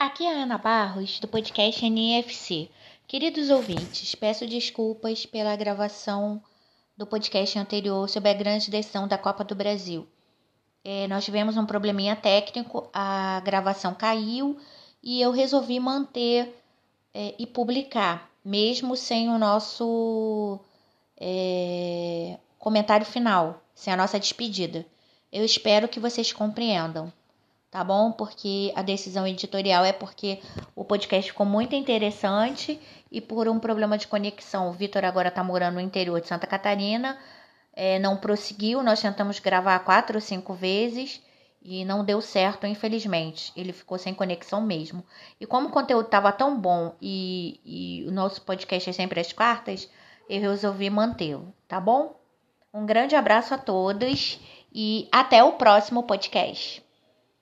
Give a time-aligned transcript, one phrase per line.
[0.00, 2.70] Aqui é a Ana Barros, do podcast NFC.
[3.06, 6.42] Queridos ouvintes, peço desculpas pela gravação
[6.96, 10.08] do podcast anterior sobre a grande decisão da Copa do Brasil.
[10.82, 14.58] É, nós tivemos um probleminha técnico, a gravação caiu
[15.02, 16.50] e eu resolvi manter
[17.12, 20.58] é, e publicar, mesmo sem o nosso
[21.20, 24.86] é, comentário final, sem a nossa despedida.
[25.30, 27.12] Eu espero que vocês compreendam
[27.70, 28.10] tá bom?
[28.12, 30.40] Porque a decisão editorial é porque
[30.74, 35.44] o podcast ficou muito interessante e por um problema de conexão, o Vitor agora está
[35.44, 37.18] morando no interior de Santa Catarina,
[37.72, 41.22] é, não prosseguiu, nós tentamos gravar quatro ou cinco vezes
[41.62, 43.52] e não deu certo, infelizmente.
[43.56, 45.04] Ele ficou sem conexão mesmo.
[45.40, 49.32] E como o conteúdo estava tão bom e, e o nosso podcast é sempre às
[49.32, 49.88] quartas,
[50.28, 52.18] eu resolvi mantê-lo, tá bom?
[52.72, 54.40] Um grande abraço a todos
[54.72, 56.82] e até o próximo podcast.